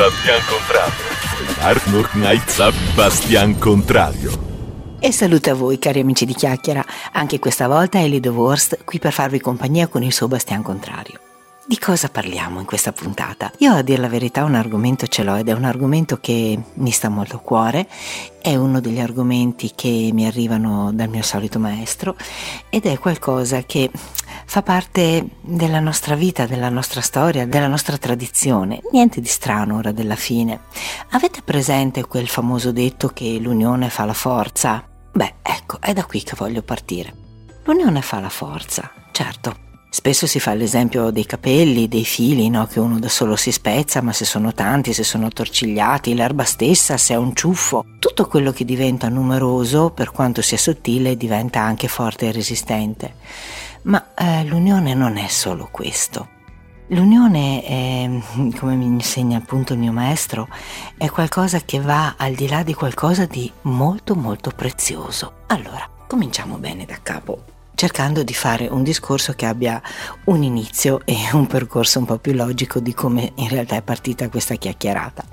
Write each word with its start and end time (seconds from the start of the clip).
Bastian 0.00 0.40
Contrario. 0.46 0.94
Arno 1.60 2.02
Knight 2.12 2.94
Bastian 2.94 3.58
Contrario. 3.58 4.30
E 4.98 5.12
saluto 5.12 5.50
a 5.50 5.54
voi 5.54 5.78
cari 5.78 6.00
amici 6.00 6.24
di 6.24 6.32
Chiacchiera, 6.32 6.82
anche 7.12 7.38
questa 7.38 7.68
volta 7.68 7.98
è 7.98 8.08
Lido 8.08 8.30
Wurst 8.30 8.82
qui 8.84 8.98
per 8.98 9.12
farvi 9.12 9.40
compagnia 9.40 9.88
con 9.88 10.02
il 10.02 10.14
suo 10.14 10.26
Bastian 10.26 10.62
Contrario. 10.62 11.29
Di 11.70 11.78
cosa 11.78 12.08
parliamo 12.08 12.58
in 12.58 12.66
questa 12.66 12.90
puntata? 12.90 13.52
Io 13.58 13.72
a 13.72 13.82
dire 13.82 14.00
la 14.00 14.08
verità 14.08 14.42
un 14.42 14.56
argomento 14.56 15.06
ce 15.06 15.22
l'ho 15.22 15.36
ed 15.36 15.48
è 15.48 15.52
un 15.52 15.62
argomento 15.62 16.18
che 16.20 16.60
mi 16.74 16.90
sta 16.90 17.08
molto 17.08 17.36
a 17.36 17.38
cuore, 17.38 17.86
è 18.42 18.56
uno 18.56 18.80
degli 18.80 18.98
argomenti 18.98 19.70
che 19.76 20.10
mi 20.12 20.26
arrivano 20.26 20.90
dal 20.92 21.08
mio 21.08 21.22
solito 21.22 21.60
maestro 21.60 22.16
ed 22.70 22.86
è 22.86 22.98
qualcosa 22.98 23.62
che 23.62 23.88
fa 24.46 24.62
parte 24.62 25.24
della 25.42 25.78
nostra 25.78 26.16
vita, 26.16 26.44
della 26.44 26.70
nostra 26.70 27.02
storia, 27.02 27.46
della 27.46 27.68
nostra 27.68 27.96
tradizione. 27.98 28.80
Niente 28.90 29.20
di 29.20 29.28
strano 29.28 29.76
ora 29.76 29.92
della 29.92 30.16
fine. 30.16 30.62
Avete 31.10 31.40
presente 31.40 32.04
quel 32.04 32.26
famoso 32.26 32.72
detto 32.72 33.10
che 33.10 33.38
l'unione 33.38 33.90
fa 33.90 34.04
la 34.04 34.12
forza? 34.12 34.84
Beh, 35.12 35.34
ecco, 35.40 35.80
è 35.80 35.92
da 35.92 36.04
qui 36.04 36.20
che 36.24 36.34
voglio 36.36 36.62
partire. 36.62 37.14
L'unione 37.62 38.02
fa 38.02 38.18
la 38.18 38.28
forza, 38.28 38.90
certo 39.12 39.68
Spesso 39.92 40.28
si 40.28 40.38
fa 40.38 40.54
l'esempio 40.54 41.10
dei 41.10 41.26
capelli, 41.26 41.88
dei 41.88 42.04
fili, 42.04 42.48
no? 42.48 42.64
che 42.66 42.78
uno 42.78 43.00
da 43.00 43.08
solo 43.08 43.34
si 43.34 43.50
spezza, 43.50 44.00
ma 44.00 44.12
se 44.12 44.24
sono 44.24 44.52
tanti, 44.54 44.92
se 44.92 45.02
sono 45.02 45.28
torcigliati, 45.30 46.14
l'erba 46.14 46.44
stessa, 46.44 46.96
se 46.96 47.14
è 47.14 47.16
un 47.16 47.34
ciuffo, 47.34 47.84
tutto 47.98 48.28
quello 48.28 48.52
che 48.52 48.64
diventa 48.64 49.08
numeroso, 49.08 49.90
per 49.90 50.12
quanto 50.12 50.42
sia 50.42 50.56
sottile, 50.58 51.16
diventa 51.16 51.60
anche 51.60 51.88
forte 51.88 52.28
e 52.28 52.32
resistente. 52.32 53.14
Ma 53.82 54.14
eh, 54.14 54.44
l'unione 54.44 54.94
non 54.94 55.16
è 55.16 55.26
solo 55.26 55.68
questo. 55.72 56.28
L'unione, 56.86 57.64
è, 57.64 58.08
come 58.60 58.76
mi 58.76 58.86
insegna 58.86 59.38
appunto 59.38 59.72
il 59.72 59.80
mio 59.80 59.92
maestro, 59.92 60.46
è 60.96 61.08
qualcosa 61.08 61.62
che 61.62 61.80
va 61.80 62.14
al 62.16 62.34
di 62.34 62.46
là 62.46 62.62
di 62.62 62.74
qualcosa 62.74 63.26
di 63.26 63.50
molto 63.62 64.14
molto 64.14 64.52
prezioso. 64.54 65.32
Allora, 65.48 65.90
cominciamo 66.06 66.58
bene 66.58 66.84
da 66.84 66.98
capo 67.02 67.58
cercando 67.80 68.22
di 68.22 68.34
fare 68.34 68.66
un 68.66 68.82
discorso 68.82 69.32
che 69.32 69.46
abbia 69.46 69.80
un 70.24 70.42
inizio 70.42 71.00
e 71.06 71.16
un 71.32 71.46
percorso 71.46 71.98
un 71.98 72.04
po' 72.04 72.18
più 72.18 72.34
logico 72.34 72.78
di 72.78 72.92
come 72.92 73.32
in 73.36 73.48
realtà 73.48 73.76
è 73.76 73.80
partita 73.80 74.28
questa 74.28 74.56
chiacchierata. 74.56 75.24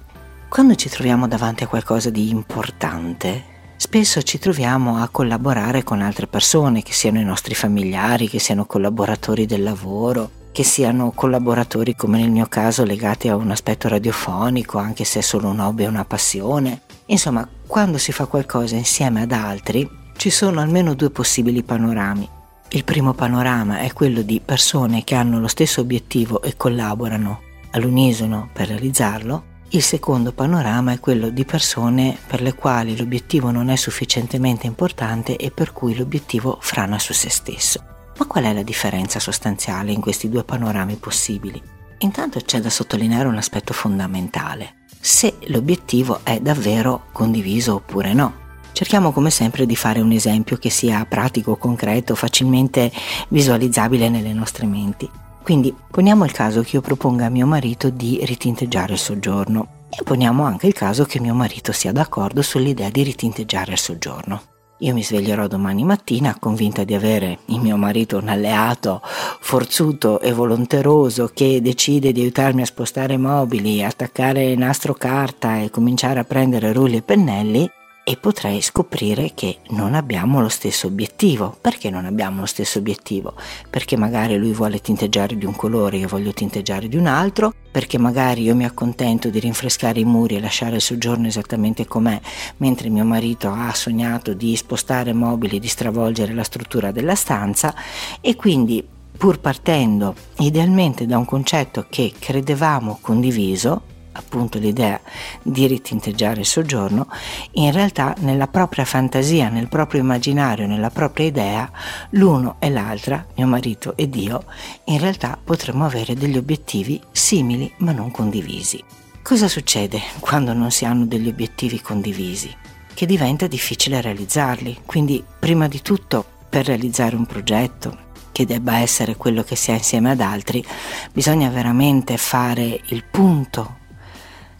Quando 0.47 0.75
ci 0.75 0.87
troviamo 0.87 1.27
davanti 1.27 1.65
a 1.65 1.67
qualcosa 1.67 2.09
di 2.09 2.29
importante, 2.29 3.43
spesso 3.75 4.21
ci 4.21 4.39
troviamo 4.39 4.95
a 4.95 5.09
collaborare 5.09 5.83
con 5.83 6.01
altre 6.01 6.27
persone, 6.27 6.83
che 6.83 6.93
siano 6.93 7.19
i 7.19 7.25
nostri 7.25 7.53
familiari, 7.53 8.29
che 8.29 8.39
siano 8.39 8.65
collaboratori 8.65 9.45
del 9.45 9.63
lavoro, 9.63 10.29
che 10.53 10.63
siano 10.63 11.11
collaboratori 11.11 11.97
come 11.97 12.17
nel 12.17 12.31
mio 12.31 12.45
caso 12.47 12.85
legati 12.85 13.27
a 13.27 13.35
un 13.35 13.51
aspetto 13.51 13.89
radiofonico, 13.89 14.77
anche 14.77 15.03
se 15.03 15.19
è 15.19 15.21
solo 15.21 15.49
un 15.49 15.59
hobby 15.59 15.83
e 15.83 15.87
una 15.87 16.05
passione. 16.05 16.83
Insomma, 17.07 17.45
quando 17.67 17.97
si 17.97 18.13
fa 18.13 18.25
qualcosa 18.25 18.77
insieme 18.77 19.23
ad 19.23 19.33
altri, 19.33 19.85
ci 20.15 20.29
sono 20.29 20.61
almeno 20.61 20.93
due 20.93 21.09
possibili 21.09 21.61
panorami. 21.61 22.35
Il 22.69 22.83
primo 22.83 23.13
panorama 23.13 23.79
è 23.79 23.93
quello 23.93 24.21
di 24.21 24.41
persone 24.43 25.05
che 25.05 25.15
hanno 25.15 25.39
lo 25.39 25.47
stesso 25.47 25.79
obiettivo 25.79 26.41
e 26.41 26.57
collaborano 26.57 27.41
all'unisono 27.71 28.49
per 28.51 28.67
realizzarlo. 28.67 29.55
Il 29.69 29.81
secondo 29.81 30.33
panorama 30.33 30.91
è 30.91 30.99
quello 30.99 31.29
di 31.29 31.45
persone 31.45 32.17
per 32.27 32.41
le 32.41 32.55
quali 32.55 32.97
l'obiettivo 32.97 33.51
non 33.51 33.69
è 33.69 33.77
sufficientemente 33.77 34.67
importante 34.67 35.37
e 35.37 35.49
per 35.49 35.71
cui 35.71 35.95
l'obiettivo 35.95 36.57
frana 36.59 36.99
su 36.99 37.13
se 37.13 37.29
stesso. 37.29 37.81
Ma 38.17 38.25
qual 38.25 38.43
è 38.43 38.53
la 38.53 38.63
differenza 38.63 39.19
sostanziale 39.19 39.93
in 39.93 40.01
questi 40.01 40.29
due 40.29 40.43
panorami 40.43 40.95
possibili? 40.95 41.61
Intanto 41.99 42.41
c'è 42.41 42.59
da 42.59 42.69
sottolineare 42.69 43.29
un 43.29 43.37
aspetto 43.37 43.73
fondamentale. 43.73 44.85
Se 44.99 45.37
l'obiettivo 45.47 46.19
è 46.23 46.41
davvero 46.41 47.05
condiviso 47.13 47.75
oppure 47.75 48.13
no. 48.13 48.45
Cerchiamo 48.77 49.11
come 49.11 49.31
sempre 49.31 49.65
di 49.65 49.75
fare 49.75 50.01
un 50.01 50.11
esempio 50.11 50.57
che 50.57 50.69
sia 50.69 51.03
pratico, 51.09 51.55
concreto, 51.55 52.13
facilmente 52.13 52.91
visualizzabile 53.29 54.07
nelle 54.07 54.33
nostre 54.33 54.67
menti. 54.67 55.09
Quindi 55.41 55.73
poniamo 55.89 56.23
il 56.25 56.31
caso 56.31 56.61
che 56.61 56.75
io 56.75 56.81
proponga 56.81 57.25
a 57.25 57.29
mio 57.29 57.47
marito 57.47 57.89
di 57.89 58.19
ritinteggiare 58.23 58.93
il 58.93 58.99
soggiorno 58.99 59.85
e 59.89 60.03
poniamo 60.03 60.43
anche 60.43 60.67
il 60.67 60.73
caso 60.73 61.05
che 61.05 61.19
mio 61.19 61.33
marito 61.33 61.71
sia 61.71 61.91
d'accordo 61.91 62.43
sull'idea 62.43 62.91
di 62.91 63.01
ritinteggiare 63.01 63.71
il 63.71 63.79
soggiorno. 63.79 64.41
Io 64.81 64.93
mi 64.93 65.03
sveglierò 65.03 65.47
domani 65.47 65.83
mattina 65.83 66.37
convinta 66.39 66.83
di 66.83 66.93
avere 66.93 67.39
in 67.45 67.61
mio 67.61 67.77
marito 67.77 68.19
un 68.19 68.27
alleato 68.27 69.01
forzuto 69.01 70.21
e 70.21 70.33
volonteroso 70.33 71.31
che 71.33 71.63
decide 71.63 72.11
di 72.11 72.21
aiutarmi 72.21 72.61
a 72.61 72.67
spostare 72.67 73.17
mobili, 73.17 73.83
attaccare 73.83 74.53
nastro 74.53 74.93
carta 74.93 75.57
e 75.57 75.71
cominciare 75.71 76.19
a 76.19 76.25
prendere 76.25 76.73
rulli 76.73 76.97
e 76.97 77.01
pennelli 77.01 77.71
e 78.09 78.15
potrei 78.15 78.61
scoprire 78.61 79.33
che 79.35 79.57
non 79.71 79.93
abbiamo 79.93 80.39
lo 80.39 80.47
stesso 80.47 80.87
obiettivo. 80.87 81.57
Perché 81.59 81.89
non 81.89 82.05
abbiamo 82.05 82.39
lo 82.39 82.45
stesso 82.45 82.79
obiettivo? 82.79 83.33
Perché 83.69 83.97
magari 83.97 84.37
lui 84.37 84.53
vuole 84.53 84.79
tinteggiare 84.79 85.37
di 85.37 85.43
un 85.43 85.53
colore, 85.53 85.97
io 85.97 86.07
voglio 86.07 86.31
tinteggiare 86.31 86.87
di 86.87 86.95
un 86.95 87.05
altro, 87.05 87.53
perché 87.69 87.97
magari 87.97 88.43
io 88.43 88.55
mi 88.55 88.63
accontento 88.63 89.29
di 89.29 89.39
rinfrescare 89.39 89.99
i 89.99 90.05
muri 90.05 90.37
e 90.37 90.39
lasciare 90.39 90.77
il 90.77 90.81
soggiorno 90.81 91.27
esattamente 91.27 91.85
com'è, 91.85 92.17
mentre 92.57 92.87
mio 92.87 93.03
marito 93.03 93.49
ha 93.49 93.73
sognato 93.73 94.33
di 94.33 94.55
spostare 94.55 95.11
mobili, 95.11 95.59
di 95.59 95.67
stravolgere 95.67 96.33
la 96.33 96.43
struttura 96.43 96.91
della 96.91 97.15
stanza 97.15 97.75
e 98.21 98.37
quindi 98.37 98.87
pur 99.17 99.41
partendo 99.41 100.15
idealmente 100.37 101.05
da 101.05 101.17
un 101.17 101.25
concetto 101.25 101.87
che 101.89 102.13
credevamo 102.17 102.99
condiviso, 103.01 103.95
appunto 104.17 104.57
l'idea 104.57 104.99
di 105.41 105.67
ritinteggiare 105.67 106.41
il 106.41 106.45
soggiorno, 106.45 107.07
in 107.51 107.71
realtà 107.71 108.15
nella 108.19 108.47
propria 108.47 108.85
fantasia, 108.85 109.49
nel 109.49 109.69
proprio 109.69 110.01
immaginario, 110.01 110.67
nella 110.67 110.89
propria 110.89 111.27
idea, 111.27 111.71
l'uno 112.11 112.55
e 112.59 112.69
l'altra, 112.69 113.25
mio 113.35 113.47
marito 113.47 113.95
ed 113.95 114.15
io, 114.15 114.43
in 114.85 114.99
realtà 114.99 115.37
potremmo 115.41 115.85
avere 115.85 116.15
degli 116.15 116.37
obiettivi 116.37 116.99
simili 117.11 117.71
ma 117.77 117.91
non 117.91 118.11
condivisi. 118.11 118.83
Cosa 119.21 119.47
succede 119.47 120.01
quando 120.19 120.53
non 120.53 120.71
si 120.71 120.85
hanno 120.85 121.05
degli 121.05 121.27
obiettivi 121.27 121.81
condivisi? 121.81 122.55
Che 122.93 123.05
diventa 123.05 123.45
difficile 123.47 124.01
realizzarli, 124.01 124.81
quindi 124.85 125.23
prima 125.37 125.67
di 125.67 125.81
tutto 125.81 126.25
per 126.49 126.65
realizzare 126.65 127.15
un 127.15 127.25
progetto, 127.25 128.05
che 128.31 128.45
debba 128.45 128.77
essere 128.77 129.15
quello 129.15 129.43
che 129.43 129.55
si 129.55 129.71
ha 129.71 129.73
insieme 129.73 130.11
ad 130.11 130.21
altri, 130.21 130.63
bisogna 131.11 131.49
veramente 131.49 132.17
fare 132.17 132.79
il 132.85 133.03
punto 133.03 133.76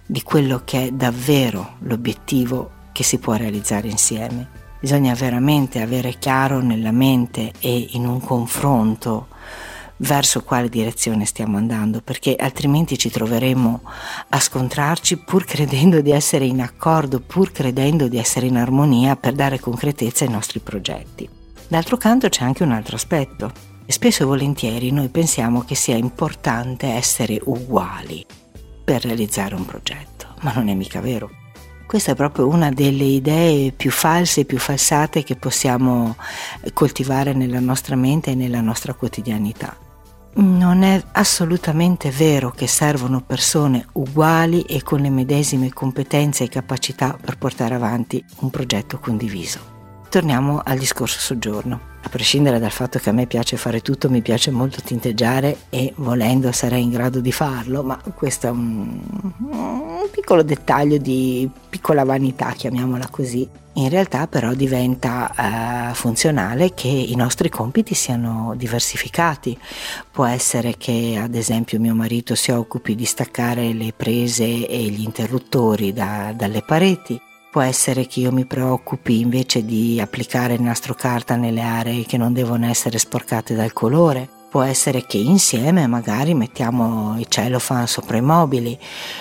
di 0.07 0.23
quello 0.23 0.61
che 0.65 0.87
è 0.87 0.91
davvero 0.91 1.75
l'obiettivo 1.79 2.71
che 2.91 3.03
si 3.03 3.19
può 3.19 3.33
realizzare 3.33 3.87
insieme. 3.89 4.47
Bisogna 4.79 5.13
veramente 5.13 5.81
avere 5.81 6.17
chiaro 6.17 6.61
nella 6.61 6.91
mente 6.91 7.51
e 7.59 7.89
in 7.91 8.07
un 8.07 8.19
confronto 8.21 9.27
verso 9.97 10.43
quale 10.43 10.69
direzione 10.69 11.25
stiamo 11.25 11.57
andando, 11.57 12.01
perché 12.01 12.35
altrimenti 12.35 12.97
ci 12.97 13.09
troveremo 13.09 13.81
a 14.29 14.39
scontrarci 14.39 15.17
pur 15.17 15.45
credendo 15.45 16.01
di 16.01 16.11
essere 16.11 16.45
in 16.45 16.61
accordo, 16.61 17.19
pur 17.19 17.51
credendo 17.51 18.07
di 18.07 18.17
essere 18.17 18.45
in 18.45 18.57
armonia 18.57 19.15
per 19.15 19.33
dare 19.33 19.59
concretezza 19.59 20.23
ai 20.23 20.31
nostri 20.31 20.59
progetti. 20.59 21.27
D'altro 21.67 21.97
canto 21.97 22.29
c'è 22.29 22.43
anche 22.43 22.63
un 22.63 22.71
altro 22.71 22.95
aspetto. 22.95 23.51
Spesso 23.87 24.23
e 24.23 24.25
volentieri 24.25 24.91
noi 24.91 25.09
pensiamo 25.09 25.61
che 25.63 25.75
sia 25.75 25.95
importante 25.95 26.87
essere 26.87 27.39
uguali, 27.43 28.25
per 28.87 29.03
realizzare 29.03 29.53
un 29.53 29.65
progetto, 29.65 30.27
ma 30.43 30.53
non 30.53 30.69
è 30.69 30.73
mica 30.73 31.01
vero. 31.01 31.29
Questa 31.85 32.13
è 32.13 32.15
proprio 32.15 32.47
una 32.47 32.71
delle 32.71 33.03
idee 33.03 33.73
più 33.73 33.91
false 33.91 34.41
e 34.41 34.45
più 34.45 34.57
falsate 34.57 35.23
che 35.23 35.35
possiamo 35.35 36.15
coltivare 36.71 37.33
nella 37.33 37.59
nostra 37.59 37.97
mente 37.97 38.31
e 38.31 38.35
nella 38.35 38.61
nostra 38.61 38.93
quotidianità. 38.93 39.75
Non 40.35 40.83
è 40.83 41.03
assolutamente 41.11 42.11
vero 42.11 42.49
che 42.51 42.67
servono 42.67 43.19
persone 43.19 43.85
uguali 43.91 44.61
e 44.61 44.81
con 44.83 45.01
le 45.01 45.09
medesime 45.09 45.73
competenze 45.73 46.45
e 46.45 46.49
capacità 46.49 47.17
per 47.19 47.37
portare 47.37 47.75
avanti 47.75 48.23
un 48.39 48.49
progetto 48.49 48.99
condiviso. 48.99 49.76
Torniamo 50.17 50.61
al 50.65 50.79
discorso 50.79 51.19
soggiorno. 51.19 51.79
A 52.01 52.09
prescindere 52.09 52.57
dal 52.57 52.71
fatto 52.71 52.97
che 52.97 53.09
a 53.09 53.13
me 53.13 53.27
piace 53.27 53.55
fare 53.55 53.81
tutto, 53.81 54.09
mi 54.09 54.23
piace 54.23 54.49
molto 54.49 54.81
tinteggiare 54.81 55.65
e 55.69 55.93
volendo 55.97 56.51
sarei 56.51 56.81
in 56.81 56.89
grado 56.89 57.19
di 57.19 57.31
farlo, 57.31 57.83
ma 57.83 58.01
questo 58.15 58.47
è 58.47 58.49
un, 58.49 58.99
un 59.37 60.09
piccolo 60.09 60.41
dettaglio 60.41 60.97
di 60.97 61.47
piccola 61.69 62.03
vanità, 62.03 62.49
chiamiamola 62.49 63.09
così. 63.11 63.47
In 63.73 63.89
realtà 63.89 64.25
però 64.25 64.53
diventa 64.55 65.91
eh, 65.91 65.93
funzionale 65.93 66.73
che 66.73 66.87
i 66.87 67.15
nostri 67.15 67.49
compiti 67.49 67.93
siano 67.93 68.55
diversificati. 68.57 69.55
Può 70.09 70.25
essere 70.25 70.77
che 70.77 71.19
ad 71.21 71.35
esempio 71.35 71.79
mio 71.79 71.93
marito 71.93 72.33
si 72.33 72.49
occupi 72.49 72.95
di 72.95 73.05
staccare 73.05 73.71
le 73.71 73.93
prese 73.95 74.67
e 74.67 74.79
gli 74.85 75.03
interruttori 75.03 75.93
da, 75.93 76.33
dalle 76.35 76.63
pareti, 76.63 77.21
Può 77.49 77.61
essere 77.61 78.05
che 78.05 78.19
io 78.19 78.31
mi 78.31 78.45
preoccupi 78.45 79.19
invece 79.19 79.65
di 79.65 79.99
applicare 79.99 80.53
il 80.53 80.61
nastro 80.61 80.93
carta 80.93 81.35
nelle 81.35 81.61
aree 81.61 82.05
che 82.05 82.17
non 82.17 82.33
devono 82.33 82.67
essere 82.67 82.99
sporcate 82.99 83.55
dal 83.55 83.73
colore. 83.73 84.27
Può 84.49 84.61
essere 84.61 85.05
che 85.05 85.17
insieme 85.17 85.87
magari 85.87 86.33
mettiamo 86.33 87.17
i 87.17 87.25
cellophane 87.27 87.87
sopra 87.87 88.17
i 88.17 88.21
mobili 88.21 88.77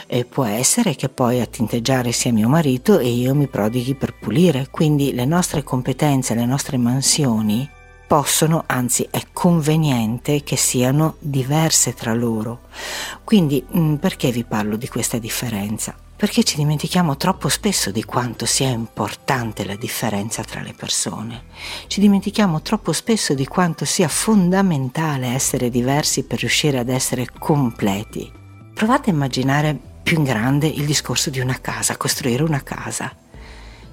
e 0.07 0.25
può 0.25 0.45
essere 0.45 0.95
che 0.97 1.09
poi 1.09 1.41
a 1.41 1.47
tinteggiare 1.47 2.13
sia 2.13 2.33
mio 2.33 2.49
marito 2.49 2.99
e 2.99 3.09
io 3.09 3.35
mi 3.35 3.47
prodighi 3.47 3.95
per 3.95 4.15
pulire. 4.19 4.69
Quindi 4.71 5.15
le 5.15 5.25
nostre 5.25 5.63
competenze, 5.63 6.35
le 6.35 6.47
nostre 6.47 6.77
mansioni 6.77 7.69
possono, 8.07 8.65
anzi 8.67 9.07
è 9.11 9.23
conveniente 9.33 10.43
che 10.43 10.57
siano 10.57 11.17
diverse 11.21 11.95
tra 11.95 12.13
loro. 12.13 12.61
Quindi 13.25 13.65
perché 13.99 14.31
vi 14.31 14.45
parlo 14.45 14.77
di 14.77 14.89
questa 14.89 15.19
differenza? 15.19 15.95
Perché 16.17 16.45
ci 16.45 16.57
dimentichiamo 16.57 17.19
troppo 17.19 17.51
spesso 17.51 17.91
di 17.91 18.03
quanto 18.03 18.47
sia 18.47 18.69
importante 18.69 19.67
la 19.67 19.77
differenza 19.77 20.43
tra 20.43 20.63
le 20.63 20.73
persone. 20.73 21.45
Ci 21.89 22.01
dimentichiamo 22.01 22.63
troppo 22.63 22.93
spesso 22.93 23.35
di 23.35 23.47
quanto 23.47 23.85
sia 23.85 24.09
fondamentale 24.09 25.27
essere 25.27 25.69
diversi 25.69 26.23
per 26.25 26.39
riuscire 26.41 26.79
ad 26.79 26.89
essere 26.89 27.29
completi. 27.39 28.33
Provate 28.73 29.11
a 29.11 29.13
immaginare 29.13 29.79
più 30.03 30.17
in 30.17 30.25
grande 30.25 30.67
il 30.69 30.87
discorso 30.87 31.29
di 31.29 31.39
una 31.39 31.61
casa, 31.61 31.99
costruire 31.99 32.43
una 32.43 32.63
casa. 32.63 33.15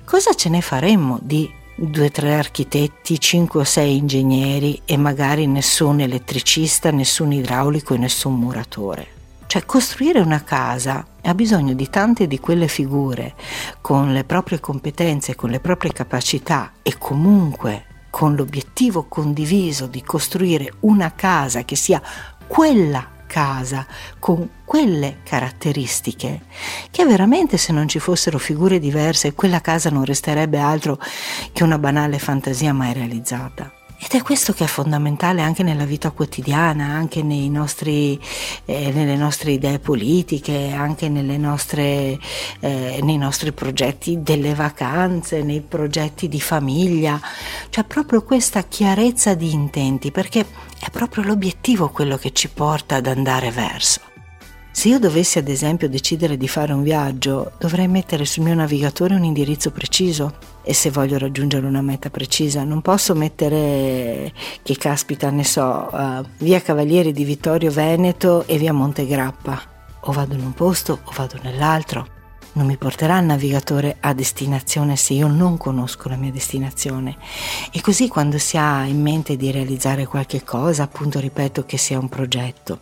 Cosa 0.05 0.33
ce 0.33 0.47
ne 0.47 0.61
faremmo 0.61 1.19
di 1.21 1.51
due 1.75 2.05
o 2.05 2.11
tre 2.11 2.35
architetti, 2.35 3.19
cinque 3.19 3.59
o 3.59 3.63
sei 3.65 3.97
ingegneri 3.97 4.81
e 4.85 4.95
magari 4.95 5.45
nessun 5.45 5.99
elettricista, 5.99 6.89
nessun 6.89 7.33
idraulico 7.33 7.95
e 7.95 7.97
nessun 7.97 8.35
muratore? 8.35 9.07
Cioè 9.45 9.65
costruire 9.65 10.21
una 10.21 10.41
casa 10.41 11.05
ha 11.23 11.33
bisogno 11.33 11.73
di 11.73 11.89
tante 11.89 12.27
di 12.27 12.39
quelle 12.39 12.67
figure 12.67 13.35
con 13.81 14.11
le 14.13 14.23
proprie 14.23 14.59
competenze, 14.59 15.35
con 15.35 15.49
le 15.49 15.59
proprie 15.59 15.91
capacità 15.91 16.73
e 16.81 16.97
comunque 16.97 17.85
con 18.09 18.35
l'obiettivo 18.35 19.05
condiviso 19.07 19.87
di 19.87 20.03
costruire 20.03 20.73
una 20.81 21.13
casa 21.13 21.63
che 21.63 21.75
sia 21.75 22.01
quella 22.45 23.07
casa 23.25 23.87
con 24.19 24.47
quelle 24.63 25.21
caratteristiche 25.23 26.41
che 26.91 27.05
veramente 27.05 27.57
se 27.57 27.73
non 27.73 27.87
ci 27.87 27.97
fossero 27.97 28.37
figure 28.37 28.77
diverse 28.77 29.33
quella 29.33 29.59
casa 29.59 29.89
non 29.89 30.05
resterebbe 30.05 30.59
altro 30.59 30.99
che 31.51 31.63
una 31.63 31.79
banale 31.79 32.19
fantasia 32.19 32.73
mai 32.73 32.93
realizzata. 32.93 33.82
Ed 34.05 34.19
è 34.19 34.21
questo 34.21 34.51
che 34.51 34.65
è 34.65 34.67
fondamentale 34.67 35.41
anche 35.41 35.63
nella 35.63 35.85
vita 35.85 36.11
quotidiana, 36.11 36.87
anche 36.87 37.23
nostri, 37.49 38.19
eh, 38.65 38.91
nelle 38.91 39.15
nostre 39.15 39.51
idee 39.51 39.79
politiche, 39.79 40.73
anche 40.73 41.07
nostre, 41.37 42.19
eh, 42.59 42.99
nei 43.01 43.17
nostri 43.17 43.53
progetti 43.53 44.21
delle 44.21 44.55
vacanze, 44.55 45.41
nei 45.41 45.61
progetti 45.61 46.27
di 46.27 46.41
famiglia, 46.41 47.17
cioè 47.69 47.85
proprio 47.85 48.23
questa 48.23 48.63
chiarezza 48.63 49.35
di 49.35 49.53
intenti, 49.53 50.11
perché 50.11 50.45
è 50.79 50.89
proprio 50.89 51.23
l'obiettivo 51.23 51.87
quello 51.87 52.17
che 52.17 52.33
ci 52.33 52.49
porta 52.49 52.97
ad 52.97 53.07
andare 53.07 53.51
verso. 53.51 54.12
Se 54.75 54.87
io 54.87 54.97
dovessi 54.97 55.37
ad 55.37 55.47
esempio 55.49 55.87
decidere 55.87 56.35
di 56.35 56.47
fare 56.47 56.73
un 56.73 56.81
viaggio, 56.81 57.51
dovrei 57.59 57.87
mettere 57.87 58.25
sul 58.25 58.43
mio 58.43 58.55
navigatore 58.55 59.13
un 59.13 59.23
indirizzo 59.23 59.69
preciso. 59.69 60.33
E 60.63 60.73
se 60.73 60.89
voglio 60.89 61.19
raggiungere 61.19 61.67
una 61.67 61.81
meta 61.81 62.09
precisa 62.09 62.63
non 62.63 62.81
posso 62.81 63.13
mettere 63.13 64.33
che 64.63 64.75
caspita 64.75 65.29
ne 65.29 65.43
so 65.43 65.89
uh, 65.91 66.25
via 66.39 66.59
Cavalieri 66.59 67.11
di 67.13 67.23
Vittorio 67.23 67.69
Veneto 67.69 68.47
e 68.47 68.57
via 68.57 68.73
Montegrappa 68.73 69.61
o 70.01 70.11
vado 70.11 70.33
in 70.33 70.43
un 70.43 70.53
posto 70.53 70.99
o 71.03 71.11
vado 71.13 71.37
nell'altro 71.43 72.12
non 72.53 72.65
mi 72.65 72.77
porterà 72.77 73.19
il 73.19 73.25
navigatore 73.25 73.97
a 73.99 74.13
destinazione 74.13 74.95
se 74.95 75.13
io 75.13 75.27
non 75.27 75.57
conosco 75.57 76.09
la 76.09 76.15
mia 76.15 76.31
destinazione. 76.31 77.17
E 77.71 77.81
così 77.81 78.07
quando 78.07 78.37
si 78.37 78.57
ha 78.57 78.85
in 78.85 79.01
mente 79.01 79.35
di 79.35 79.51
realizzare 79.51 80.05
qualche 80.05 80.43
cosa, 80.43 80.83
appunto 80.83 81.19
ripeto 81.19 81.65
che 81.65 81.77
sia 81.77 81.97
un 81.97 82.09
progetto, 82.09 82.79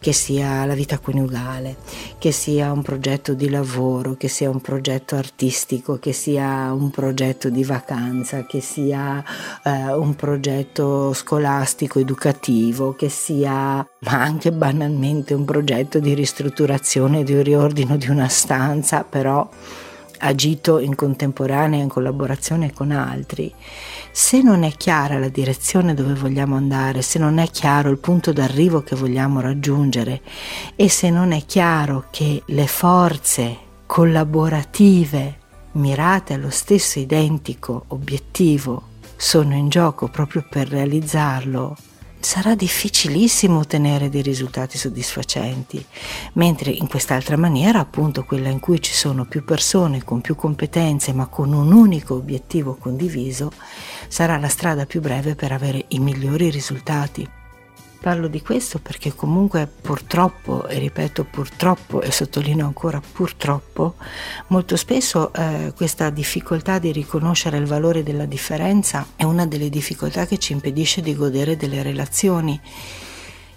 che 0.00 0.12
sia 0.12 0.64
la 0.64 0.74
vita 0.74 0.98
coniugale, 0.98 1.76
che 2.18 2.32
sia 2.32 2.72
un 2.72 2.82
progetto 2.82 3.34
di 3.34 3.48
lavoro, 3.48 4.14
che 4.14 4.28
sia 4.28 4.50
un 4.50 4.60
progetto 4.60 5.16
artistico, 5.16 5.98
che 5.98 6.12
sia 6.12 6.72
un 6.72 6.90
progetto 6.90 7.50
di 7.50 7.64
vacanza, 7.64 8.46
che 8.46 8.60
sia 8.60 9.22
eh, 9.62 9.92
un 9.92 10.14
progetto 10.16 11.12
scolastico, 11.12 11.98
educativo, 11.98 12.94
che 12.94 13.08
sia 13.08 13.86
ma 14.04 14.20
anche 14.20 14.52
banalmente 14.52 15.34
un 15.34 15.44
progetto 15.44 15.98
di 15.98 16.14
ristrutturazione, 16.14 17.24
di 17.24 17.42
riordino 17.42 17.96
di 17.96 18.08
una 18.08 18.28
stanza, 18.28 19.03
però 19.08 19.48
agito 20.18 20.78
in 20.78 20.94
contemporanea 20.94 21.82
in 21.82 21.88
collaborazione 21.88 22.72
con 22.72 22.90
altri, 22.90 23.52
se 24.10 24.42
non 24.42 24.62
è 24.62 24.72
chiara 24.72 25.18
la 25.18 25.28
direzione 25.28 25.94
dove 25.94 26.14
vogliamo 26.14 26.56
andare, 26.56 27.02
se 27.02 27.18
non 27.18 27.38
è 27.38 27.48
chiaro 27.50 27.90
il 27.90 27.98
punto 27.98 28.32
d'arrivo 28.32 28.82
che 28.82 28.96
vogliamo 28.96 29.40
raggiungere 29.40 30.22
e 30.76 30.88
se 30.88 31.10
non 31.10 31.32
è 31.32 31.44
chiaro 31.44 32.06
che 32.10 32.42
le 32.46 32.66
forze 32.66 33.56
collaborative 33.86 35.42
mirate 35.72 36.34
allo 36.34 36.50
stesso 36.50 36.98
identico 36.98 37.84
obiettivo 37.88 38.92
sono 39.16 39.54
in 39.54 39.68
gioco 39.68 40.08
proprio 40.08 40.44
per 40.48 40.68
realizzarlo, 40.68 41.76
sarà 42.24 42.54
difficilissimo 42.54 43.58
ottenere 43.58 44.08
dei 44.08 44.22
risultati 44.22 44.78
soddisfacenti, 44.78 45.84
mentre 46.32 46.70
in 46.70 46.88
quest'altra 46.88 47.36
maniera, 47.36 47.80
appunto 47.80 48.24
quella 48.24 48.48
in 48.48 48.60
cui 48.60 48.80
ci 48.80 48.94
sono 48.94 49.26
più 49.26 49.44
persone 49.44 50.02
con 50.02 50.22
più 50.22 50.34
competenze 50.34 51.12
ma 51.12 51.26
con 51.26 51.52
un 51.52 51.70
unico 51.70 52.14
obiettivo 52.14 52.76
condiviso, 52.76 53.52
sarà 54.08 54.38
la 54.38 54.48
strada 54.48 54.86
più 54.86 55.00
breve 55.00 55.34
per 55.34 55.52
avere 55.52 55.84
i 55.88 55.98
migliori 55.98 56.48
risultati. 56.48 57.43
Parlo 58.04 58.28
di 58.28 58.42
questo 58.42 58.80
perché 58.80 59.14
comunque 59.14 59.66
purtroppo, 59.66 60.66
e 60.66 60.78
ripeto 60.78 61.24
purtroppo 61.24 62.02
e 62.02 62.12
sottolineo 62.12 62.66
ancora 62.66 63.00
purtroppo, 63.00 63.94
molto 64.48 64.76
spesso 64.76 65.32
eh, 65.32 65.72
questa 65.74 66.10
difficoltà 66.10 66.78
di 66.78 66.92
riconoscere 66.92 67.56
il 67.56 67.64
valore 67.64 68.02
della 68.02 68.26
differenza 68.26 69.06
è 69.16 69.24
una 69.24 69.46
delle 69.46 69.70
difficoltà 69.70 70.26
che 70.26 70.36
ci 70.36 70.52
impedisce 70.52 71.00
di 71.00 71.14
godere 71.14 71.56
delle 71.56 71.82
relazioni 71.82 72.60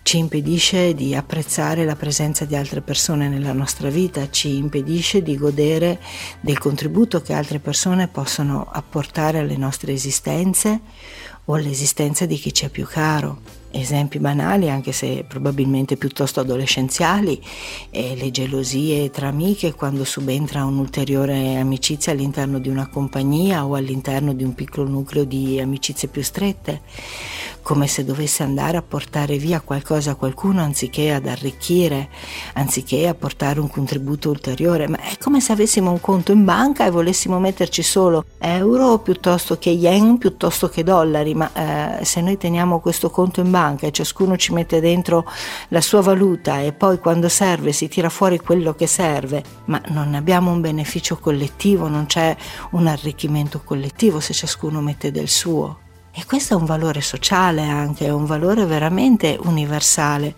ci 0.02 0.18
impedisce 0.18 0.94
di 0.94 1.14
apprezzare 1.14 1.84
la 1.84 1.98
presenza 1.98 2.46
di 2.46 2.56
altre 2.56 2.80
persone 2.80 3.28
nella 3.28 3.52
nostra 3.52 3.90
vita, 3.90 4.30
ci 4.30 4.56
impedisce 4.56 5.22
di 5.22 5.36
godere 5.36 6.00
del 6.40 6.58
contributo 6.58 7.22
che 7.22 7.34
altre 7.34 7.60
persone 7.60 8.08
possono 8.08 8.66
apportare 8.72 9.40
alle 9.40 9.58
nostre 9.58 9.92
esistenze 9.92 10.80
o 11.44 11.54
all'esistenza 11.54 12.26
di 12.26 12.38
chi 12.38 12.54
ci 12.54 12.64
è 12.64 12.70
più 12.70 12.86
caro. 12.86 13.57
Esempi 13.80 14.18
banali, 14.18 14.72
anche 14.72 14.92
se 14.92 15.24
probabilmente 15.28 15.98
piuttosto 15.98 16.40
adolescenziali, 16.40 17.40
eh, 17.92 18.16
le 18.16 18.32
gelosie 18.32 19.12
tra 19.12 19.28
amiche 19.28 19.76
quando 19.76 20.04
subentra 20.04 20.66
un'ulteriore 20.66 21.58
amicizia 21.58 22.12
all'interno 22.12 22.58
di 22.58 22.70
una 22.70 22.88
compagnia 22.88 23.68
o 23.68 23.76
all'interno 23.76 24.34
di 24.34 24.44
un 24.44 24.56
piccolo 24.56 24.90
nucleo 24.90 25.26
di 25.26 25.60
amicizie 25.60 26.08
più 26.08 26.24
strette 26.24 26.82
come 27.68 27.88
se 27.88 28.06
dovesse 28.06 28.44
andare 28.44 28.78
a 28.78 28.82
portare 28.82 29.36
via 29.36 29.60
qualcosa 29.60 30.12
a 30.12 30.16
qualcuno 30.16 30.62
anziché 30.62 31.12
ad 31.12 31.28
arricchire, 31.28 32.08
anziché 32.54 33.10
a 33.10 33.14
portare 33.14 33.60
un 33.60 33.70
contributo 33.70 34.30
ulteriore, 34.30 34.88
ma 34.88 34.98
è 35.02 35.18
come 35.20 35.42
se 35.42 35.52
avessimo 35.52 35.92
un 35.92 36.00
conto 36.00 36.32
in 36.32 36.46
banca 36.46 36.86
e 36.86 36.92
volessimo 36.92 37.40
metterci 37.40 37.84
solo 37.84 38.24
euro 38.38 39.00
piuttosto 39.00 39.58
che 39.58 39.70
yen, 39.72 40.18
piuttosto 40.18 40.70
che 40.70 40.82
dollari, 40.82 41.36
ma 41.36 42.00
eh, 42.00 42.06
se 42.06 42.22
noi 42.22 42.38
teniamo 42.38 42.80
questo 42.80 43.10
conto 43.10 43.42
in 43.42 43.52
banca 43.52 43.86
e 43.86 43.92
ciascuno 43.92 44.38
ci 44.38 44.54
mette 44.54 44.80
dentro 44.80 45.30
la 45.68 45.82
sua 45.82 46.00
valuta 46.00 46.62
e 46.62 46.72
poi 46.72 47.00
quando 47.00 47.28
serve 47.28 47.74
si 47.74 47.90
tira 47.90 48.08
fuori 48.08 48.40
quello 48.40 48.76
che 48.76 48.88
serve, 48.88 49.44
ma 49.66 49.82
non 49.88 50.16
abbiamo 50.16 50.52
un 50.52 50.62
beneficio 50.62 51.18
collettivo, 51.18 51.90
non 51.90 52.06
c'è 52.06 52.34
un 52.72 52.88
arricchimento 52.88 53.60
collettivo 53.62 54.22
se 54.22 54.32
ciascuno 54.32 54.80
mette 54.80 55.12
del 55.12 55.28
suo. 55.28 55.80
E 56.20 56.26
questo 56.26 56.56
è 56.56 56.58
un 56.58 56.66
valore 56.66 57.02
sociale 57.02 57.62
anche, 57.62 58.08
è 58.08 58.12
un 58.12 58.26
valore 58.26 58.66
veramente 58.66 59.38
universale, 59.40 60.34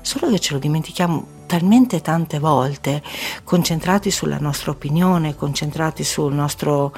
solo 0.00 0.30
che 0.30 0.38
ce 0.38 0.52
lo 0.52 0.60
dimentichiamo 0.60 1.26
talmente 1.46 2.00
tante 2.00 2.38
volte, 2.38 3.02
concentrati 3.44 4.10
sulla 4.10 4.38
nostra 4.38 4.70
opinione, 4.70 5.36
concentrati 5.36 6.04
sul 6.04 6.32
nostro 6.32 6.92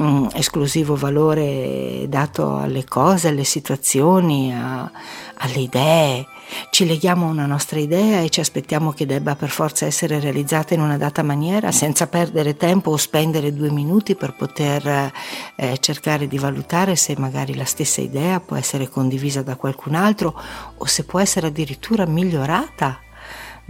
mm, 0.00 0.28
esclusivo 0.34 0.96
valore 0.96 2.06
dato 2.08 2.56
alle 2.56 2.84
cose, 2.84 3.28
alle 3.28 3.44
situazioni, 3.44 4.54
a, 4.54 4.90
alle 5.36 5.58
idee. 5.58 6.26
Ci 6.70 6.84
leghiamo 6.84 7.26
a 7.26 7.30
una 7.30 7.46
nostra 7.46 7.78
idea 7.78 8.22
e 8.22 8.28
ci 8.28 8.40
aspettiamo 8.40 8.92
che 8.92 9.06
debba 9.06 9.36
per 9.36 9.50
forza 9.50 9.86
essere 9.86 10.18
realizzata 10.18 10.74
in 10.74 10.80
una 10.80 10.96
data 10.96 11.22
maniera 11.22 11.70
senza 11.70 12.08
perdere 12.08 12.56
tempo 12.56 12.90
o 12.90 12.96
spendere 12.96 13.54
due 13.54 13.70
minuti 13.70 14.16
per 14.16 14.34
poter 14.34 15.12
eh, 15.54 15.78
cercare 15.78 16.26
di 16.26 16.38
valutare 16.38 16.96
se 16.96 17.14
magari 17.16 17.54
la 17.54 17.64
stessa 17.64 18.00
idea 18.00 18.40
può 18.40 18.56
essere 18.56 18.88
condivisa 18.88 19.42
da 19.42 19.54
qualcun 19.54 19.94
altro 19.94 20.34
o 20.76 20.84
se 20.86 21.04
può 21.04 21.20
essere 21.20 21.46
addirittura 21.46 22.04
migliorata 22.04 22.98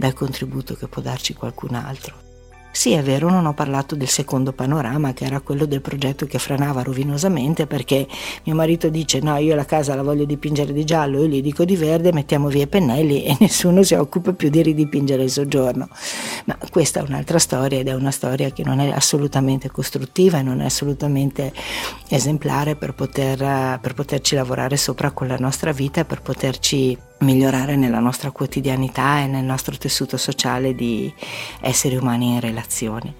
dal 0.01 0.13
contributo 0.13 0.73
che 0.73 0.87
può 0.87 0.99
darci 0.99 1.35
qualcun 1.35 1.75
altro. 1.75 2.29
Sì, 2.73 2.93
è 2.93 3.03
vero, 3.03 3.29
non 3.29 3.45
ho 3.45 3.53
parlato 3.53 3.95
del 3.95 4.07
secondo 4.07 4.53
panorama, 4.53 5.13
che 5.13 5.25
era 5.25 5.41
quello 5.41 5.65
del 5.65 5.81
progetto 5.81 6.25
che 6.25 6.39
franava 6.39 6.81
rovinosamente 6.81 7.67
perché 7.67 8.07
mio 8.45 8.55
marito 8.55 8.89
dice 8.89 9.19
no, 9.19 9.37
io 9.37 9.53
la 9.55 9.65
casa 9.65 9.93
la 9.93 10.01
voglio 10.01 10.23
dipingere 10.23 10.71
di 10.73 10.85
giallo, 10.85 11.19
io 11.19 11.27
gli 11.27 11.41
dico 11.41 11.65
di 11.65 11.75
verde, 11.75 12.13
mettiamo 12.13 12.47
via 12.47 12.63
i 12.63 12.67
pennelli 12.67 13.25
e 13.25 13.35
nessuno 13.41 13.83
si 13.83 13.93
occupa 13.93 14.33
più 14.33 14.49
di 14.49 14.63
ridipingere 14.63 15.23
il 15.23 15.29
soggiorno. 15.29 15.89
Ma 16.45 16.57
questa 16.71 17.01
è 17.01 17.03
un'altra 17.03 17.37
storia 17.37 17.77
ed 17.77 17.89
è 17.89 17.93
una 17.93 18.11
storia 18.11 18.49
che 18.51 18.63
non 18.63 18.79
è 18.79 18.89
assolutamente 18.89 19.69
costruttiva 19.69 20.39
e 20.39 20.41
non 20.41 20.61
è 20.61 20.65
assolutamente 20.65 21.53
esemplare 22.07 22.75
per, 22.75 22.93
poter, 22.93 23.79
per 23.79 23.93
poterci 23.93 24.33
lavorare 24.33 24.77
sopra 24.77 25.11
con 25.11 25.27
la 25.27 25.37
nostra 25.37 25.73
vita 25.73 26.05
per 26.05 26.21
poterci 26.21 26.97
migliorare 27.21 27.75
nella 27.75 27.99
nostra 27.99 28.31
quotidianità 28.31 29.19
e 29.19 29.27
nel 29.27 29.43
nostro 29.43 29.77
tessuto 29.77 30.17
sociale 30.17 30.75
di 30.75 31.11
esseri 31.61 31.95
umani 31.95 32.33
in 32.33 32.39
relazione. 32.39 33.13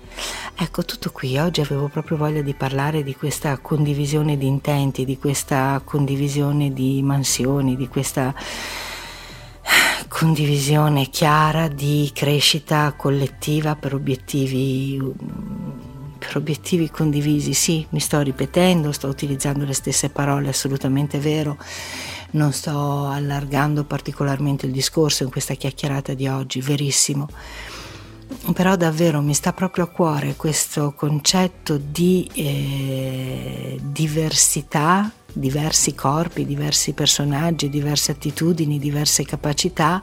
Ecco, 0.55 0.83
tutto 0.83 1.11
qui. 1.11 1.37
Oggi 1.37 1.61
avevo 1.61 1.87
proprio 1.87 2.17
voglia 2.17 2.41
di 2.41 2.53
parlare 2.53 3.03
di 3.03 3.15
questa 3.15 3.57
condivisione 3.59 4.37
di 4.37 4.47
intenti, 4.47 5.05
di 5.05 5.17
questa 5.17 5.81
condivisione 5.83 6.73
di 6.73 7.01
mansioni, 7.01 7.75
di 7.75 7.87
questa 7.87 8.33
condivisione 10.07 11.09
chiara 11.09 11.67
di 11.67 12.11
crescita 12.13 12.93
collettiva 12.95 13.75
per 13.75 13.93
obiettivi 13.93 14.99
per 16.21 16.37
obiettivi 16.37 16.91
condivisi. 16.91 17.53
Sì, 17.53 17.83
mi 17.89 17.99
sto 17.99 18.21
ripetendo, 18.21 18.91
sto 18.91 19.07
utilizzando 19.07 19.65
le 19.65 19.73
stesse 19.73 20.09
parole, 20.09 20.49
assolutamente 20.49 21.17
vero 21.17 21.57
non 22.31 22.51
sto 22.53 23.07
allargando 23.07 23.83
particolarmente 23.83 24.65
il 24.65 24.71
discorso 24.71 25.23
in 25.23 25.29
questa 25.29 25.53
chiacchierata 25.53 26.13
di 26.13 26.27
oggi, 26.27 26.61
verissimo. 26.61 27.27
Però 28.53 28.75
davvero 28.75 29.21
mi 29.21 29.33
sta 29.33 29.51
proprio 29.51 29.83
a 29.85 29.87
cuore 29.87 30.35
questo 30.35 30.93
concetto 30.93 31.77
di 31.77 32.29
eh, 32.33 33.79
diversità, 33.83 35.11
diversi 35.33 35.93
corpi, 35.93 36.45
diversi 36.45 36.93
personaggi, 36.93 37.69
diverse 37.69 38.11
attitudini, 38.11 38.79
diverse 38.79 39.25
capacità 39.25 40.01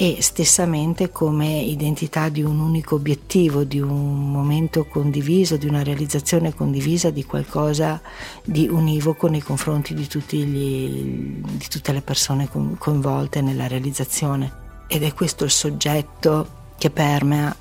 e 0.00 0.18
stessamente 0.20 1.10
come 1.10 1.58
identità 1.58 2.28
di 2.28 2.40
un 2.40 2.60
unico 2.60 2.94
obiettivo, 2.94 3.64
di 3.64 3.80
un 3.80 4.30
momento 4.30 4.84
condiviso, 4.84 5.56
di 5.56 5.66
una 5.66 5.82
realizzazione 5.82 6.54
condivisa 6.54 7.10
di 7.10 7.24
qualcosa 7.24 8.00
di 8.44 8.68
univoco 8.68 9.26
nei 9.26 9.42
confronti 9.42 9.94
di, 9.94 10.06
gli, 10.46 11.42
di 11.42 11.66
tutte 11.68 11.90
le 11.90 12.00
persone 12.00 12.48
coinvolte 12.78 13.40
nella 13.40 13.66
realizzazione. 13.66 14.52
Ed 14.86 15.02
è 15.02 15.12
questo 15.12 15.42
il 15.42 15.50
soggetto 15.50 16.48
che 16.78 16.90
permea 16.90 17.52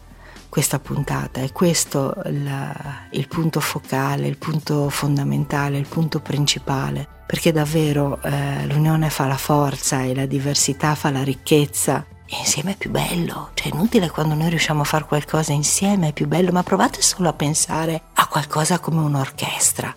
questa 0.47 0.77
puntata, 0.77 1.41
è 1.41 1.51
questo 1.51 2.13
la, 2.23 3.07
il 3.13 3.27
punto 3.27 3.59
focale, 3.59 4.27
il 4.27 4.37
punto 4.37 4.89
fondamentale, 4.89 5.79
il 5.79 5.87
punto 5.87 6.19
principale, 6.19 7.07
perché 7.25 7.51
davvero 7.51 8.21
eh, 8.21 8.67
l'unione 8.67 9.09
fa 9.09 9.25
la 9.25 9.37
forza 9.37 10.03
e 10.03 10.13
la 10.13 10.27
diversità 10.27 10.93
fa 10.93 11.09
la 11.09 11.23
ricchezza 11.23 12.05
e 12.29 12.35
insieme 12.39 12.71
è 12.73 12.75
più 12.75 12.89
bello, 12.89 13.51
cioè 13.53 13.71
è 13.71 13.73
inutile 13.73 14.09
quando 14.09 14.33
noi 14.33 14.49
riusciamo 14.49 14.81
a 14.81 14.85
fare 14.85 15.05
qualcosa 15.05 15.53
insieme 15.53 16.09
è 16.09 16.13
più 16.13 16.27
bello, 16.27 16.51
ma 16.51 16.61
provate 16.61 17.01
solo 17.01 17.29
a 17.29 17.33
pensare 17.33 18.01
a 18.13 18.27
qualcosa 18.27 18.79
come 18.79 18.99
un'orchestra. 18.99 19.95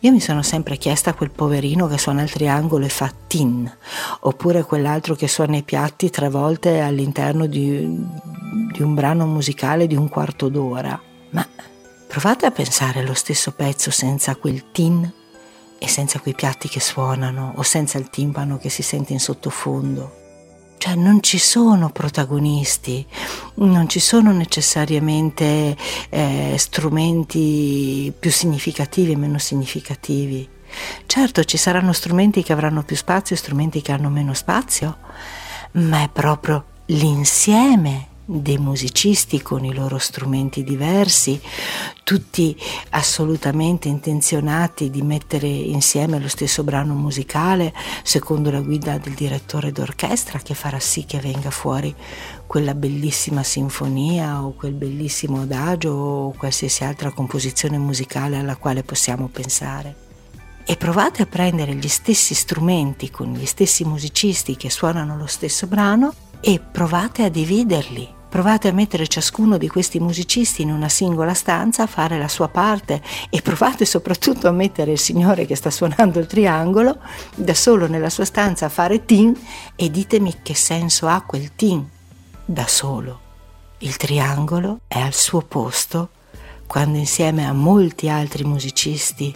Io 0.00 0.10
mi 0.10 0.20
sono 0.20 0.42
sempre 0.42 0.78
chiesta 0.78 1.12
quel 1.12 1.30
poverino 1.30 1.86
che 1.86 1.98
suona 1.98 2.22
il 2.22 2.30
triangolo 2.30 2.86
e 2.86 2.88
fa 2.88 3.12
tin, 3.26 3.70
oppure 4.20 4.64
quell'altro 4.64 5.14
che 5.14 5.28
suona 5.28 5.58
i 5.58 5.62
piatti 5.62 6.08
tre 6.08 6.30
volte 6.30 6.80
all'interno 6.80 7.46
di, 7.46 8.06
di 8.72 8.82
un 8.82 8.94
brano 8.94 9.26
musicale 9.26 9.86
di 9.86 9.96
un 9.96 10.08
quarto 10.08 10.48
d'ora. 10.48 10.98
Ma 11.30 11.46
provate 12.08 12.46
a 12.46 12.50
pensare 12.50 13.00
allo 13.00 13.14
stesso 13.14 13.52
pezzo 13.52 13.90
senza 13.90 14.34
quel 14.36 14.70
tin 14.72 15.12
e 15.78 15.88
senza 15.88 16.20
quei 16.20 16.34
piatti 16.34 16.68
che 16.68 16.80
suonano 16.80 17.52
o 17.56 17.62
senza 17.62 17.98
il 17.98 18.08
timpano 18.08 18.56
che 18.56 18.70
si 18.70 18.82
sente 18.82 19.12
in 19.12 19.20
sottofondo. 19.20 20.24
Cioè 20.78 20.94
non 20.94 21.22
ci 21.22 21.38
sono 21.38 21.90
protagonisti, 21.90 23.04
non 23.54 23.88
ci 23.88 24.00
sono 24.00 24.32
necessariamente 24.32 25.76
eh, 26.10 26.54
strumenti 26.58 28.12
più 28.18 28.30
significativi 28.30 29.12
e 29.12 29.16
meno 29.16 29.38
significativi. 29.38 30.48
Certo 31.06 31.44
ci 31.44 31.56
saranno 31.56 31.92
strumenti 31.92 32.42
che 32.42 32.52
avranno 32.52 32.82
più 32.82 32.96
spazio 32.96 33.34
e 33.34 33.38
strumenti 33.38 33.80
che 33.80 33.92
hanno 33.92 34.10
meno 34.10 34.34
spazio, 34.34 34.98
ma 35.72 36.02
è 36.02 36.08
proprio 36.08 36.64
l'insieme 36.86 38.14
dei 38.28 38.58
musicisti 38.58 39.40
con 39.40 39.64
i 39.64 39.72
loro 39.72 39.98
strumenti 39.98 40.64
diversi, 40.64 41.40
tutti 42.02 42.56
assolutamente 42.90 43.86
intenzionati 43.86 44.90
di 44.90 45.00
mettere 45.02 45.46
insieme 45.46 46.18
lo 46.18 46.26
stesso 46.26 46.64
brano 46.64 46.94
musicale 46.94 47.72
secondo 48.02 48.50
la 48.50 48.60
guida 48.60 48.98
del 48.98 49.14
direttore 49.14 49.70
d'orchestra 49.70 50.40
che 50.40 50.54
farà 50.54 50.80
sì 50.80 51.04
che 51.04 51.20
venga 51.20 51.50
fuori 51.50 51.94
quella 52.46 52.74
bellissima 52.74 53.44
sinfonia 53.44 54.42
o 54.44 54.54
quel 54.54 54.72
bellissimo 54.72 55.42
adagio 55.42 55.92
o 55.92 56.34
qualsiasi 56.36 56.82
altra 56.82 57.12
composizione 57.12 57.78
musicale 57.78 58.38
alla 58.38 58.56
quale 58.56 58.82
possiamo 58.82 59.28
pensare. 59.28 60.04
E 60.64 60.76
provate 60.76 61.22
a 61.22 61.26
prendere 61.26 61.76
gli 61.76 61.86
stessi 61.86 62.34
strumenti 62.34 63.08
con 63.08 63.32
gli 63.32 63.46
stessi 63.46 63.84
musicisti 63.84 64.56
che 64.56 64.68
suonano 64.68 65.16
lo 65.16 65.26
stesso 65.26 65.68
brano 65.68 66.12
e 66.40 66.58
provate 66.58 67.22
a 67.22 67.28
dividerli 67.28 68.14
Provate 68.36 68.68
a 68.68 68.72
mettere 68.72 69.08
ciascuno 69.08 69.56
di 69.56 69.66
questi 69.66 69.98
musicisti 69.98 70.60
in 70.60 70.70
una 70.70 70.90
singola 70.90 71.32
stanza 71.32 71.84
a 71.84 71.86
fare 71.86 72.18
la 72.18 72.28
sua 72.28 72.48
parte 72.48 73.00
e 73.30 73.40
provate 73.40 73.86
soprattutto 73.86 74.46
a 74.46 74.50
mettere 74.50 74.92
il 74.92 74.98
signore 74.98 75.46
che 75.46 75.56
sta 75.56 75.70
suonando 75.70 76.18
il 76.18 76.26
triangolo 76.26 76.98
da 77.34 77.54
solo 77.54 77.88
nella 77.88 78.10
sua 78.10 78.26
stanza 78.26 78.66
a 78.66 78.68
fare 78.68 79.06
tin 79.06 79.34
e 79.74 79.90
ditemi 79.90 80.34
che 80.42 80.54
senso 80.54 81.06
ha 81.08 81.22
quel 81.22 81.54
tin 81.56 81.82
da 82.44 82.66
solo. 82.66 83.20
Il 83.78 83.96
triangolo 83.96 84.80
è 84.86 85.00
al 85.00 85.14
suo 85.14 85.40
posto 85.40 86.10
quando 86.66 86.98
insieme 86.98 87.46
a 87.46 87.54
molti 87.54 88.10
altri 88.10 88.44
musicisti 88.44 89.34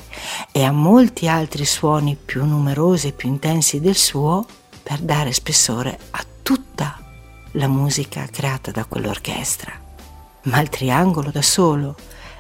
e 0.53 0.63
a 0.63 0.73
molti 0.73 1.27
altri 1.27 1.65
suoni 1.65 2.19
più 2.23 2.45
numerosi 2.45 3.07
e 3.07 3.13
più 3.13 3.31
intensi 3.31 3.81
del 3.81 3.97
suo 3.97 4.45
per 4.83 4.99
dare 4.99 5.33
spessore 5.33 5.99
a 6.11 6.25
la 7.53 7.67
musica 7.67 8.27
creata 8.31 8.71
da 8.71 8.85
quell'orchestra. 8.85 9.73
Ma 10.43 10.61
il 10.61 10.69
triangolo 10.69 11.31
da 11.31 11.43
solo 11.43 11.97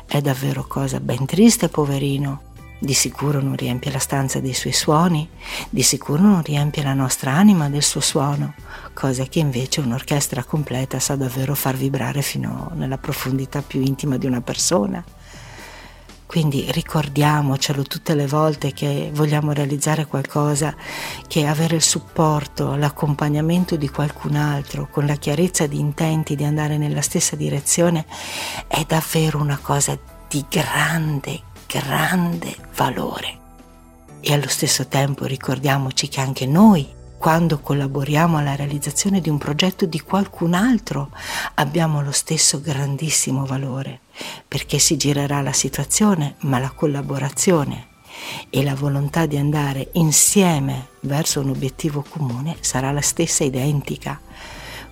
è 0.06 0.20
davvero 0.20 0.64
cosa 0.66 1.00
ben 1.00 1.26
triste, 1.26 1.68
poverino. 1.68 2.48
Di 2.78 2.94
sicuro 2.94 3.42
non 3.42 3.56
riempie 3.56 3.90
la 3.90 3.98
stanza 3.98 4.40
dei 4.40 4.54
suoi 4.54 4.72
suoni, 4.72 5.28
di 5.68 5.82
sicuro 5.82 6.22
non 6.22 6.42
riempie 6.42 6.82
la 6.82 6.94
nostra 6.94 7.32
anima 7.32 7.68
del 7.68 7.82
suo 7.82 8.00
suono, 8.00 8.54
cosa 8.94 9.24
che 9.24 9.38
invece 9.38 9.80
un'orchestra 9.80 10.44
completa 10.44 10.98
sa 10.98 11.14
davvero 11.14 11.54
far 11.54 11.76
vibrare 11.76 12.22
fino 12.22 12.70
nella 12.74 12.96
profondità 12.96 13.60
più 13.60 13.82
intima 13.82 14.16
di 14.16 14.24
una 14.26 14.40
persona. 14.40 15.04
Quindi 16.30 16.64
ricordiamocelo 16.70 17.82
tutte 17.82 18.14
le 18.14 18.28
volte 18.28 18.72
che 18.72 19.10
vogliamo 19.12 19.50
realizzare 19.50 20.06
qualcosa, 20.06 20.72
che 21.26 21.44
avere 21.44 21.74
il 21.74 21.82
supporto, 21.82 22.76
l'accompagnamento 22.76 23.74
di 23.74 23.88
qualcun 23.88 24.36
altro, 24.36 24.86
con 24.88 25.06
la 25.06 25.16
chiarezza 25.16 25.66
di 25.66 25.80
intenti 25.80 26.36
di 26.36 26.44
andare 26.44 26.78
nella 26.78 27.00
stessa 27.00 27.34
direzione, 27.34 28.06
è 28.68 28.84
davvero 28.86 29.40
una 29.40 29.58
cosa 29.60 29.98
di 30.28 30.44
grande, 30.48 31.40
grande 31.66 32.54
valore. 32.76 33.38
E 34.20 34.32
allo 34.32 34.46
stesso 34.46 34.86
tempo 34.86 35.24
ricordiamoci 35.24 36.06
che 36.06 36.20
anche 36.20 36.46
noi 36.46 36.88
quando 37.20 37.60
collaboriamo 37.60 38.38
alla 38.38 38.56
realizzazione 38.56 39.20
di 39.20 39.28
un 39.28 39.36
progetto 39.36 39.84
di 39.84 40.00
qualcun 40.00 40.54
altro 40.54 41.10
abbiamo 41.56 42.00
lo 42.00 42.12
stesso 42.12 42.62
grandissimo 42.62 43.44
valore, 43.44 44.00
perché 44.48 44.78
si 44.78 44.96
girerà 44.96 45.42
la 45.42 45.52
situazione, 45.52 46.36
ma 46.44 46.58
la 46.58 46.70
collaborazione 46.70 47.88
e 48.48 48.62
la 48.62 48.74
volontà 48.74 49.26
di 49.26 49.36
andare 49.36 49.90
insieme 49.92 50.86
verso 51.00 51.40
un 51.40 51.50
obiettivo 51.50 52.02
comune 52.08 52.56
sarà 52.60 52.90
la 52.90 53.02
stessa 53.02 53.44
identica. 53.44 54.18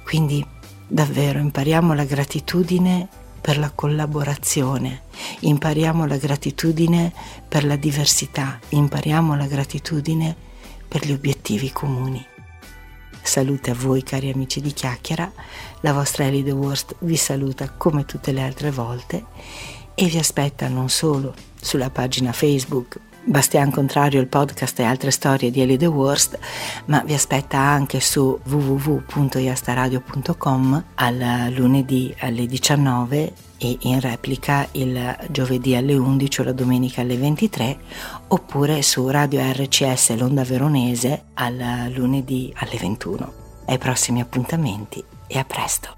Quindi 0.04 0.46
davvero 0.86 1.38
impariamo 1.38 1.94
la 1.94 2.04
gratitudine 2.04 3.08
per 3.40 3.56
la 3.56 3.70
collaborazione, 3.74 5.04
impariamo 5.40 6.04
la 6.04 6.18
gratitudine 6.18 7.10
per 7.48 7.64
la 7.64 7.76
diversità, 7.76 8.58
impariamo 8.68 9.34
la 9.34 9.46
gratitudine 9.46 10.46
per 10.88 11.06
gli 11.06 11.12
obiettivi 11.12 11.70
comuni. 11.70 12.24
Salute 13.22 13.70
a 13.70 13.74
voi 13.74 14.02
cari 14.02 14.32
amici 14.32 14.60
di 14.60 14.72
Chiacchiera, 14.72 15.30
la 15.80 15.92
vostra 15.92 16.24
Ellie 16.24 16.42
The 16.42 16.52
Worst 16.52 16.96
vi 17.00 17.16
saluta 17.16 17.70
come 17.70 18.06
tutte 18.06 18.32
le 18.32 18.42
altre 18.42 18.70
volte 18.70 19.24
e 19.94 20.06
vi 20.06 20.18
aspetta 20.18 20.68
non 20.68 20.88
solo 20.88 21.34
sulla 21.60 21.90
pagina 21.90 22.32
Facebook 22.32 22.98
Bastian 23.28 23.70
Contrario, 23.70 24.20
il 24.20 24.26
podcast 24.26 24.80
e 24.80 24.84
altre 24.84 25.10
storie 25.10 25.50
di 25.50 25.60
Ellie 25.60 25.76
The 25.76 25.84
Worst, 25.84 26.38
ma 26.86 27.02
vi 27.04 27.12
aspetta 27.12 27.58
anche 27.58 28.00
su 28.00 28.40
www.iastaradio.com 28.42 30.84
al 30.94 31.52
lunedì 31.54 32.14
alle 32.20 32.46
19 32.46 33.47
e 33.58 33.76
in 33.82 34.00
replica 34.00 34.66
il 34.72 35.16
giovedì 35.30 35.74
alle 35.74 35.94
11 35.94 36.40
o 36.40 36.44
la 36.44 36.52
domenica 36.52 37.00
alle 37.00 37.16
23 37.16 37.78
oppure 38.28 38.82
su 38.82 39.08
Radio 39.08 39.40
RCS 39.40 40.16
L'Onda 40.16 40.44
Veronese 40.44 41.24
al 41.34 41.90
lunedì 41.92 42.52
alle 42.56 42.76
21. 42.78 43.32
Ai 43.66 43.78
prossimi 43.78 44.20
appuntamenti 44.20 45.04
e 45.26 45.38
a 45.38 45.44
presto! 45.44 45.97